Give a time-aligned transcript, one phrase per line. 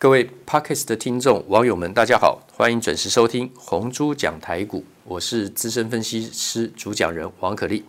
[0.00, 7.84] 各位 Podcast 的听众、网友们，大家好，欢迎准时收听红猪讲台股，我是资深分析师主讲人王可立。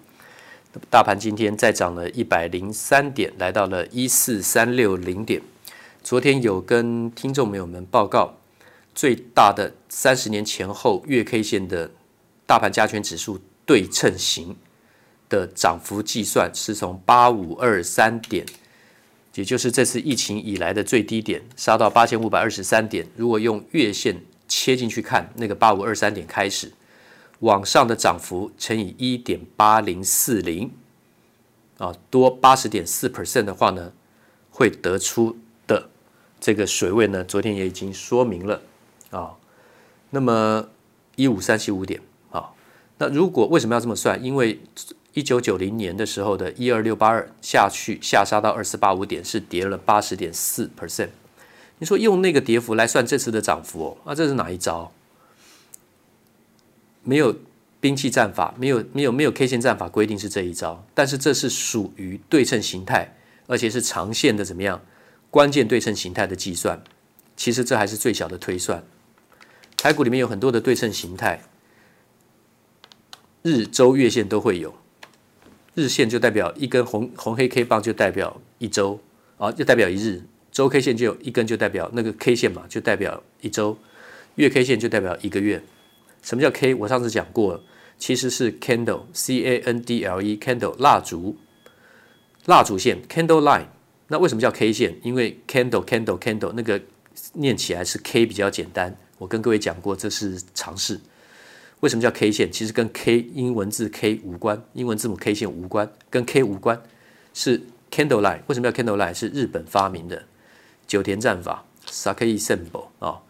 [0.90, 5.40] 大盘今天再涨了一百零三点，来到了一四三六零点。
[6.02, 8.38] 昨天有跟听众朋友们报告，
[8.96, 11.92] 最大的三十年前后月 K 线的
[12.48, 14.58] 大盘加权指数对称型
[15.30, 18.48] 的涨幅计算，是从八五二三点。
[19.36, 23.08] 也就是这次疫情以来的最低点，杀到八千五百二十三点。
[23.16, 26.72] 如果用月线切进去看，那个八五二三点开始
[27.40, 30.72] 往上的涨幅乘以一点八零四零，
[31.78, 33.94] 啊，多八十点四 percent 的话呢，
[34.50, 35.90] 会得出的
[36.40, 38.62] 这个水位呢，昨天也已经说明了
[39.12, 39.36] 啊。
[40.10, 40.68] 那么
[41.16, 42.50] 一五三七五点啊，
[42.98, 44.22] 那如果为什么要这么算？
[44.24, 44.60] 因为
[45.14, 51.10] 一九九零年的时候的一二六八二下去下杀到二四八五点，是跌了八十点四 percent。
[51.80, 54.92] 你说用那个跌幅来算这次的涨幅哦，那这是哪一招？
[57.04, 57.36] 没有
[57.80, 63.16] 兵器战法，没有没有没有 K 线战法规定是这一招，但是这是属于对称形态，
[63.48, 64.82] 而且是长线的怎么样？
[65.32, 66.84] 关键对称形态的计算，
[67.38, 68.84] 其实这还是最小的推算。
[69.78, 71.42] 台股里面有很多的对称形态，
[73.42, 74.76] 日周月线都会有。
[75.80, 79.00] 日线就代表一根红红黑 K 棒，就代表一周
[79.38, 80.22] 啊，就代表一日；
[80.52, 83.78] 周 K 线就有一根，就代表那个 K 线嘛，就代表一周；
[84.36, 85.64] 月 K 线就代表一个月。
[86.22, 86.76] 什么叫 K？
[86.76, 87.64] 我上次讲过，
[87.98, 91.38] 其实是 candle，C A N D L E，candle 蜡烛，
[92.46, 93.68] 蜡烛线 candle line。
[94.10, 95.00] 那为什么叫 K 线？
[95.02, 96.82] 因为 candle candle candle 那个
[97.34, 98.94] 念起来是 K 比较简单。
[99.18, 101.00] 我跟各位讲过，这是常识。
[101.82, 102.52] 为什么叫 K 线？
[102.52, 106.82] 其实跟 K 英文字 K 无关，英文字母 K 线无关，跟 K 无关，
[107.34, 108.42] 是 Candle Line。
[108.48, 109.14] 为什么叫 Candle Line？
[109.14, 110.24] 是日本发明的
[110.86, 113.22] 九田战法 Sakei Senbo 啊。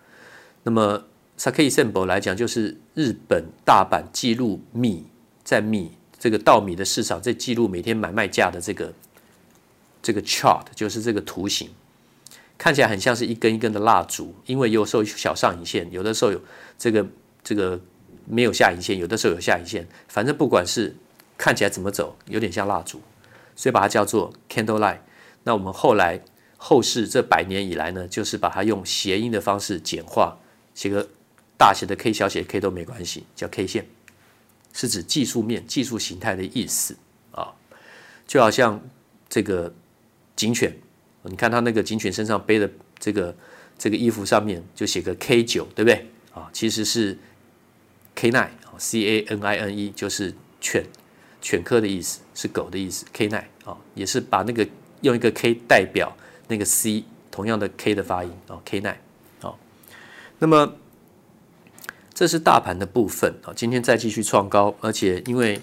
[0.63, 1.05] 那么
[1.37, 5.05] Sakei Senbo 来讲，就是日本大阪记录米
[5.43, 8.91] 在米这个稻米的市场，在记录每天买卖价的这个
[10.01, 11.69] 这个 chart，就是这个图形，
[12.57, 16.41] 看起来很像是一根一根的蜡烛，因为有时候小上影线，有的时候有
[16.79, 17.05] 这个
[17.43, 17.79] 这个。
[18.31, 20.95] 没有下影线，有的时候有下影线，反正不管是
[21.35, 23.01] 看起来怎么走，有点像蜡烛，
[23.55, 24.99] 所以把它叫做 candle line。
[25.43, 26.21] 那我们后来
[26.55, 30.37] 后世这百年以来呢，就是把它用谐音的方式简化，
[30.75, 31.09] 写个
[31.57, 33.87] 大写的 K、小写 K 都没关系，叫 K 线，
[34.73, 36.95] 是指技术面、技术形态的意思
[37.31, 37.51] 啊。
[38.27, 38.79] 就好像
[39.27, 39.73] 这个
[40.35, 40.77] 警犬，
[41.23, 42.69] 你看它那个警犬身上背的
[42.99, 43.35] 这个
[43.75, 46.47] 这个衣服上面就写个 K 九，对不对啊？
[46.53, 47.17] 其实是。
[48.19, 50.83] K9，C A N I N E 就是犬，
[51.41, 53.05] 犬科的意思，是狗的意思。
[53.15, 54.67] K9 啊，也是把那个
[54.99, 56.13] 用一个 K 代表
[56.49, 58.93] 那个 C，同样的 K 的发音啊，K9
[59.41, 59.55] 啊。
[60.39, 60.75] 那么
[62.13, 65.61] 这是大盘的部分啊，今天再继续创高，而且因为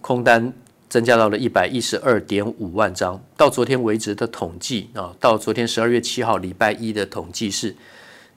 [0.00, 0.52] 空单
[0.88, 7.74] 增加到了一百一十二点五万张，到昨天为止的统计啊，到昨天十二月七号礼拜一的统计是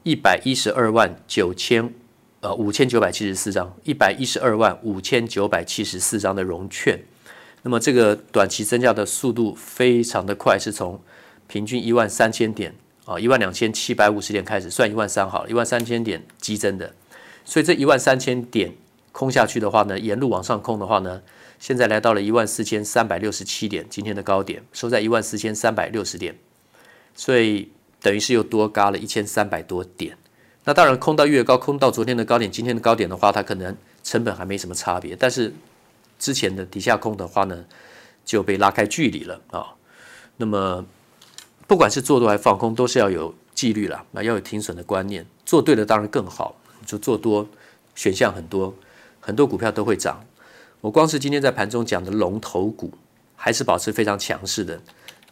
[0.02, 1.94] 一百一十二万九千。
[2.42, 6.98] 呃，五千九百七十四张，一百一十二万五千九百七十四张的融券，
[7.64, 11.02] 那么这个短期增加的速度非常的快，是从
[11.48, 12.74] 平均一万三千点
[13.04, 16.94] 啊，一万两千七百五十点开始算一万三好了，一万三千点激增的，
[17.44, 18.74] 所以这一万三千点
[19.12, 21.22] 空下去的话呢，沿路往上空的话呢，
[21.60, 26.38] 现在来到了一万四千三百六十七点，今天的高点收在一万四千三百六十点，
[27.14, 27.70] 所以
[28.02, 30.16] 等于是又多嘎了一千三百多点。
[30.66, 35.16] 那当然，空到越高，空到昨天的高点、今天的高点的话，它可能成本还没什么差别。
[35.16, 35.54] 但是
[36.20, 37.66] 之前的底下空的话呢，
[38.24, 39.74] 就被拉开距离了啊。
[40.38, 40.86] 那么
[41.66, 45.26] 不管是做多还是放空，都是要有纪律了，那要有停损的观念。
[45.46, 46.56] 做对了当然更好，
[46.86, 47.48] 就做多，
[47.96, 48.76] 选项很多，
[49.20, 50.24] 很多股票都会涨。
[50.82, 52.92] 我光是今天在盘中讲的龙头股，
[53.36, 54.80] 还是保持非常强势的。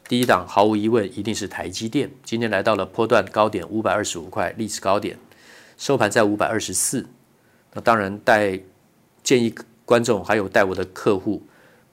[0.08, 5.18] 第一档毫无疑问一定是台积电，今天来到了波段高点五百二十五块，历史高点。
[5.78, 7.06] 收盘在五百二十四，
[7.74, 8.60] 那当然带
[9.24, 9.54] 建议
[9.86, 11.42] 观众还有带我的客户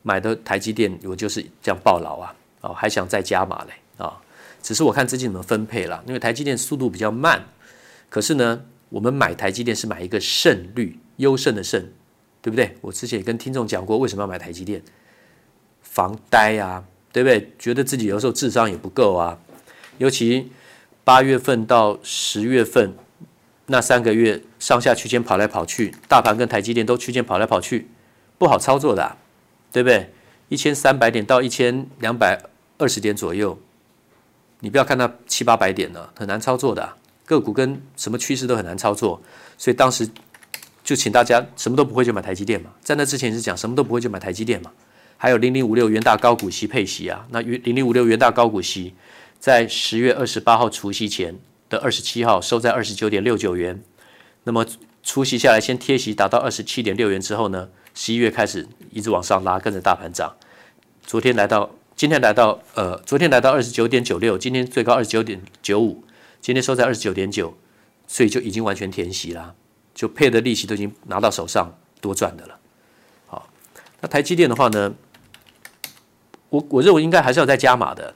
[0.03, 4.19] 买的台积电，我就是这样抱牢啊，哦还想再加码嘞啊，
[4.63, 7.45] 只是我看资金怎么分配了，因为台积电速度比较慢，
[8.09, 11.87] 可是呢，我们买台积电是买一个胜率优胜的胜，
[12.41, 12.77] 对不对？
[12.81, 14.83] 我之前也跟听众讲过，为什么要买台积电？
[15.83, 16.83] 防呆啊，
[17.13, 17.53] 对不对？
[17.59, 19.39] 觉得自己有时候智商也不够啊，
[19.99, 20.51] 尤其
[21.05, 22.95] 八月份到十月份。
[23.67, 27.89] 那三个月上下区间跑来跑去，大盘跟台积电都区间跑来跑去，
[28.37, 29.17] 不好操作的，
[29.73, 30.13] 对不对？
[30.51, 32.39] 一千三百点到一千两百
[32.77, 33.59] 二十点左右，
[34.61, 39.23] 你不要看它七八百点了，很难操作的，个股跟什么趋势都很难操作，
[39.57, 40.07] 所以当时
[40.85, 44.71] 就请大家什么都不会就买台积电嘛，在那之前是讲什么都不会就买台积电嘛，
[45.17, 48.95] 还有零零五六元大高股息配息啊，那零零五六元大高股息
[49.39, 51.35] 在十月二十八号除夕前
[51.75, 53.83] 的二十七号收在二十九点六九元，
[54.45, 54.65] 那么
[55.03, 60.37] 除息下来先贴息达到二十七点六元之后呢，十一月开始一直往上拉，跟着大盘涨，
[61.03, 61.71] 昨天来到。
[61.97, 66.03] 今天来到呃，昨天来到二十九点九六，今天最高二十九点九五，
[66.41, 67.57] 今天收在二十九点九，
[68.09, 69.55] 所以就已经完全填息啦，
[69.95, 72.59] 就配的利息都已经拿到手上，多赚的了。
[73.29, 73.49] 好，
[74.01, 74.93] 那台积电的话呢，
[76.49, 78.13] 我我认为应该还是要再加码的，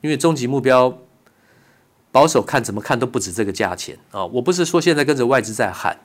[0.00, 0.98] 因为终极目标
[2.12, 4.24] 保守看怎么看都不止这个价钱啊。
[4.26, 5.98] 我不是说现在跟着外资在喊，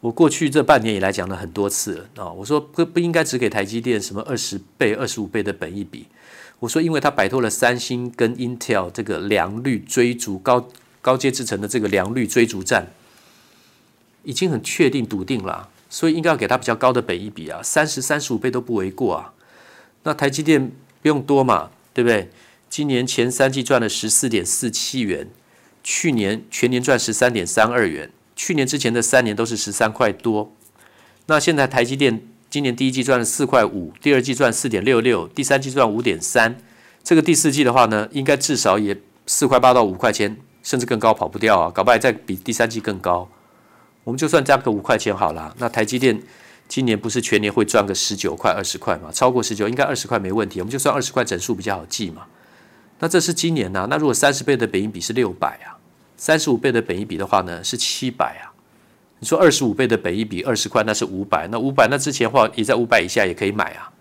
[0.00, 6.06] 我过去这半年以来讲了很多次了啊，我说不不应该只给台积电什么二十倍、二十五倍的本益比。
[6.60, 10.66] 我说，因为它摆脱了三星跟 Intel 这个良率追逐高
[11.02, 12.86] 高阶制程的这个良率追逐战，
[14.22, 19.34] 已经很确定笃定了，所以应该要给它比较高的本益比啊，三十三十五倍都不为过啊。
[20.04, 22.30] 那台积电不用多嘛，对不对？
[22.76, 25.30] 今年前三季赚了十四点四七元，
[25.84, 30.52] 去年全年赚十三点三二元，去年之前的三年都是十三块多。
[31.26, 32.20] 那现在台积电。
[32.50, 36.58] 今年第一季赚了四块五，第二季赚四点六六，第三季赚五点三。
[37.04, 41.70] 这个第四季的话呢，应该至少也四块八到五块钱，甚至更高，跑不掉啊！
[41.70, 43.30] 搞不好再比第三季更高。
[44.02, 45.54] 我们就算加个五块钱好了。
[45.60, 46.20] 那台积电
[46.66, 49.12] 今年不是全年会赚个十九块、二十块嘛？
[49.12, 50.58] 超过十九，应该二十块没问题。
[50.58, 52.26] 我们就算二十块整数比较好记嘛。
[53.04, 55.76] 那这是今年呐、那如果三十倍的本益比是六百啊，
[56.16, 58.48] 三十五倍的本益比的话呢是七百啊。
[59.18, 63.92] 你说二十五倍的本益比二十块，那是五百，那五百那之前话也在五百以下也可以买啊。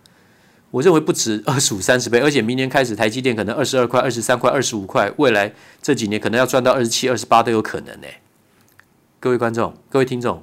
[0.71, 8.07] 我认为不止 二十五、三十倍，而且明年开始台积电可能二十二块、二十三块、二十五块，未来这几年可能要赚到二十七、二十八都有可能呢。
[9.19, 10.41] 各位观众、各位听众，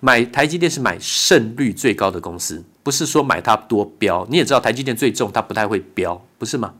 [0.00, 4.26] 买台积电是买胜率最高的公司，不是说买它多飙。
[4.28, 6.74] 你也知道台积电最重，它不太会飙，不是吗？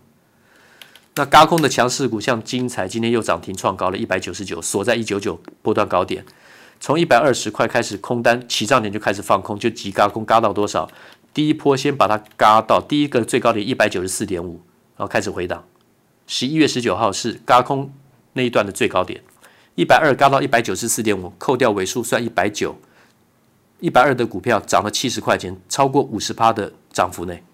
[1.17, 6.25] 那轧空的强势股像精材，今天又涨停创高了一百九十九，锁在一九九波段高点。
[6.81, 10.91] 从一百二十块开始空单起涨点就开始放空，就急轧空，轧到多少？
[11.33, 14.61] 第一波先把它嘎到第一个最高点一百九十四点五，
[14.97, 15.65] 然后开始回档。
[16.27, 17.93] 十一月十九号是轧空
[18.33, 19.23] 那一段的最高点，
[19.77, 22.77] 一百二嘎到一百九十四点五，扣掉尾数算一百九，
[23.79, 27.45] 一百二的股票涨了七十块钱，超过五十趴的涨幅内。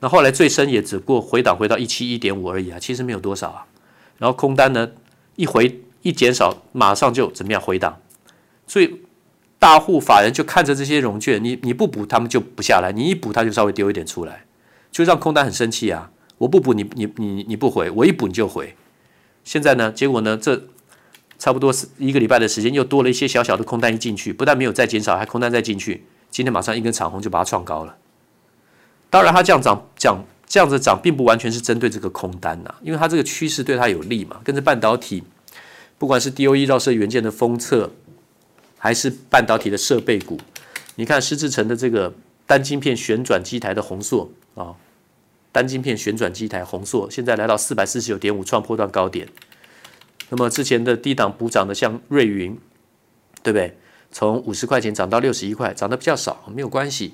[0.00, 3.66] 那后来最深也只过回档回到一七一点五而已啊，其实没有多少啊。
[4.18, 4.90] 然后空单呢
[5.36, 8.00] 一回一减少，马上就怎么样回档。
[8.66, 9.00] 所以
[9.58, 14.44] 大户法人就看着这些融券，你你不补他们就不下来，你一补他就稍微丢一点出来，
[14.90, 16.10] 就让空单很生气啊！
[16.38, 18.74] 我不补你你你你不回，我一补你就回。
[19.44, 20.68] 现在呢，结果呢，这
[21.38, 26.04] 差不多是一个礼拜的时间，又多了一些小小的空单一进去，不但没有再减少，还空单再进去。
[26.30, 27.96] 今天马上一根长红就把它创高了。
[29.10, 35.22] 当然，它这样涨涨这样子涨，并不完全是针对这个空单呐、啊，因为它这个趋势对它有利嘛，跟着半导体，
[35.98, 37.90] 不管是 DOE 绕射元件的封测。
[38.82, 40.40] 还是半导体的设备股，
[40.94, 42.14] 你看施智成的这个
[42.46, 44.74] 单晶片旋转机台的红硕啊，
[45.52, 49.28] 单晶片旋转机台红硕现在来到四百四十九点五，创破段高点。
[50.30, 52.58] 那么之前的低档补涨的像瑞云，
[53.42, 53.76] 对不对？
[54.10, 57.12] 从五十块钱涨到六十一块，涨得比较少，没有关系。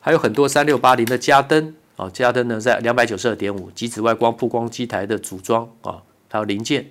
[0.00, 6.90] 还有很多三六八零的嘉登啊，嘉登呢在两百九十二点五，极紫外光曝光机台的组装啊，还有零件。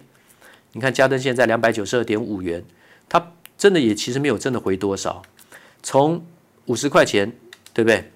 [0.74, 2.64] 你看嘉登现在两百九十二点五元，
[3.08, 3.32] 它。
[3.58, 5.24] 真的也其实没有真的回多少，
[5.82, 6.24] 从
[6.68, 7.34] 五十块钱，
[7.74, 8.12] 对不对？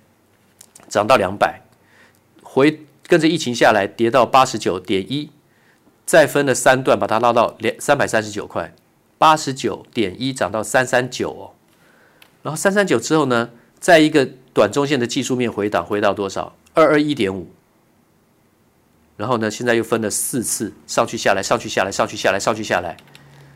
[0.87, 1.61] 涨到两百，
[2.43, 5.31] 回跟着疫情下来跌到八十九点一，
[6.05, 8.75] 再分了三段把它拉到两三百三十九块，
[9.17, 11.43] 八十九点一涨到三三九哦，
[12.43, 16.55] 然后三三九之后呢，在一个短中线的技术面回档回到多少？
[16.73, 17.47] 二二一点五，
[19.17, 22.97] 然后呢，现在又分了四次上去下来上去下来上去下来上去下来。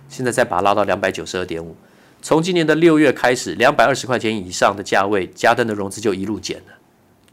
[0.07, 1.75] 现在再把它拉到两百九十二点五，
[2.21, 6.73] 从今年的六月开始，两百二十块钱以上的价位，嘉登的融资就一路减了。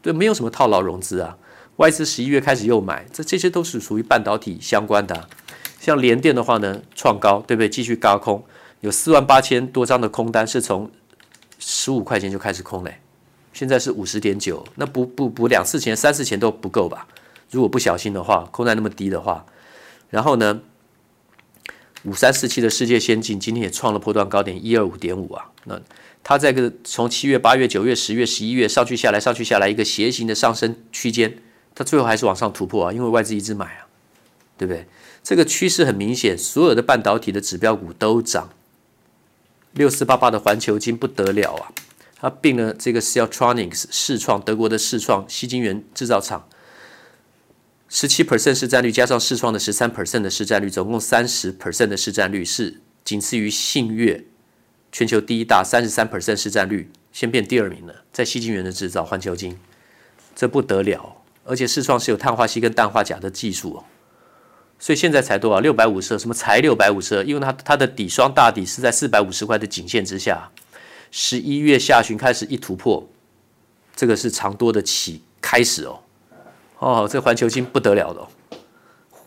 [0.01, 1.37] 对，没有什么套牢融资啊。
[1.77, 5.27] 外资十一月开始又买，这这些都是属于半导体相关的。
[5.79, 7.69] 像联电的话呢，创高，对不对？
[7.69, 8.43] 继续高空，
[8.81, 10.89] 有四万八千多张的空单是从
[11.59, 12.99] 十五块钱就开始空嘞，
[13.63, 17.07] 现在是五十点九，那补补补两次钱、三次钱都不够吧？
[17.49, 19.45] 如果不小心的话，空单那么低的话，
[20.09, 20.59] 然后呢？
[22.03, 25.79] 五三四七的世界先进今天也创了波段高点一二五点五啊，那
[26.21, 31.37] 它在个从七月、八月、九月、十月、十一月上去下来、上去下来一个斜形的上升区间，
[31.73, 33.87] 它最后还是往上突破啊，因为外资一直买啊，
[34.57, 34.85] 对不对？
[35.23, 38.49] 这个趋势很明显，所有的半导体的指标股都涨。
[39.71, 41.71] 六四八八的环球金不得了啊！
[42.23, 46.47] 它并了这个 Siltronic 世创，德国的世创矽晶圆制造厂，
[47.89, 54.23] 十七 percent 市占率加上世创的十三 percent 的市占率，总共三十 percent 的市占率，是仅次于信越
[54.89, 58.05] 全球第一大三十三 percent 市占率，先变第二名了。
[58.13, 59.59] 在矽晶圆的制造，环球晶
[60.33, 63.83] 这不得了，而且世创是有碳化矽跟氮化钾的技术哦。
[64.79, 65.59] 所以现在才多少？
[65.59, 67.21] 六百五十，什么才六百五十？
[67.25, 70.49] 因为它它的底双大底是在四百五十块的颈线之下。
[71.15, 73.07] 十一月下旬开始一突破，
[73.95, 75.99] 这个是长多的起开始哦。
[76.79, 78.27] 哦，这环球金不得了了，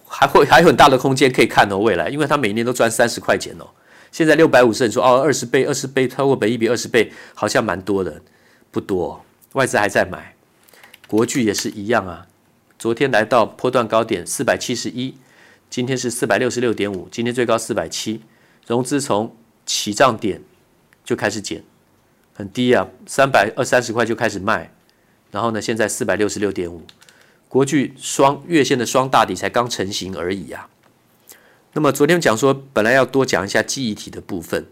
[0.05, 1.79] 还会还有很大的空间可以看哦。
[1.79, 3.69] 未来，因为它每年都赚三十块钱哦。
[4.11, 8.21] 现在六百五十，你说哦，二十倍，二十倍，超过本益比二十倍，好像蛮多的，
[8.73, 9.25] 不多。
[9.53, 10.35] 外资还在买，
[11.07, 12.27] 国巨也是一样啊。
[12.77, 15.15] 昨天来到波段高点四百七十一。
[15.71, 18.23] 今天是四百六十六点五，今天最高四百七，
[18.67, 20.43] 融资从起涨点
[21.05, 21.63] 就开始减，
[22.37, 24.71] 很低啊，三百二三十块就开始卖，
[25.31, 26.83] 然后呢，现在四百六十六点五，
[27.49, 30.69] 国巨双月线的双大底才刚成型而已啊。
[31.73, 34.67] 那么昨天讲说本来要多讲一下记忆体的部分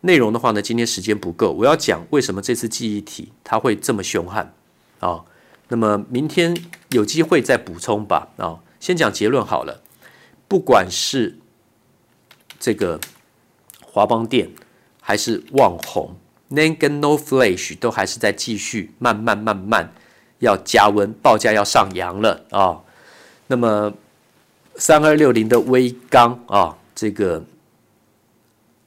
[0.00, 4.54] 内容的话呢，今天时间不够，我要讲为什么这次记忆体它会这么凶悍
[5.00, 5.24] 啊？
[5.68, 6.56] 那么明天
[6.90, 9.82] 有机会再补充吧啊，先讲结论好了。
[10.48, 11.38] 不管是
[12.58, 13.00] 这个
[13.82, 14.50] 华邦电
[15.00, 16.16] 还是旺宏
[16.54, 19.92] ，NAND 跟 No Flash 都还是在继续慢慢慢慢
[20.38, 22.80] 要加温，报价要上扬了啊、
[23.48, 23.92] 那么
[24.76, 27.42] 三二六零的微钢啊，这个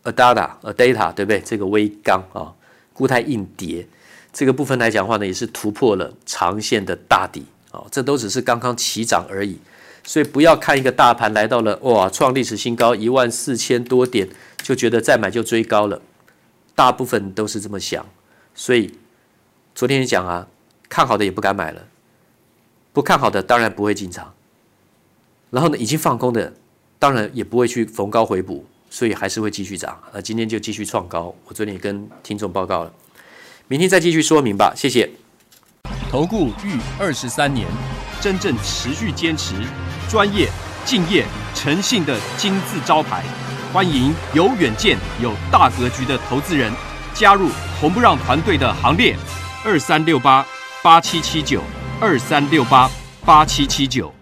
[0.03, 1.39] Adata Adata 对不对？
[1.41, 2.53] 这个微钢啊，
[2.93, 3.87] 固态硬碟
[4.33, 9.57] 这个部分来讲的话呢，也是突破了长线的大底啊、这都只是刚刚起涨而已。
[10.03, 14.27] 所以不要看一个大盘来到了哇，创历史新高一万四千多点，
[14.63, 16.01] 就觉得再买就追高了。
[16.77, 18.05] 大部分都是这么想。
[18.53, 18.93] 所以
[19.73, 20.47] 昨天讲啊，
[20.87, 21.87] 看好的也不敢买了，
[22.93, 24.31] 不看好的当然不会进场。
[25.49, 26.53] 然后呢，已经放空的
[26.99, 29.99] 当然也不会去逢高回补，所以还是会继续涨。
[30.13, 31.33] 那，今天就继续创高。
[31.45, 32.93] 我昨天也跟听众报告了，
[33.67, 34.73] 明天再继续说明吧。
[34.75, 35.09] 谢谢。
[36.11, 37.67] 投顾逾二十三年，
[38.21, 39.55] 真正持续坚持。
[40.07, 40.47] 专业、
[40.85, 43.23] 敬业、诚信的金字招牌，
[43.77, 46.73] 欢迎有远见、有大格局的投资人
[47.13, 49.15] 加入红不让团队的行列。
[49.63, 50.43] 二三六八
[50.81, 51.61] 八七七九，
[52.01, 52.89] 二三六八
[53.23, 54.16] 八七七九。